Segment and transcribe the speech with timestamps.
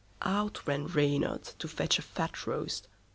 [0.23, 2.87] Out ran Reynard to fetch a fat roast.